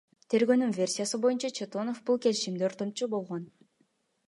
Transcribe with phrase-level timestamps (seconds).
[0.33, 3.49] Тергөөнүн версиясы боюнча, Чотонов бул келишимде ортомчу болгон.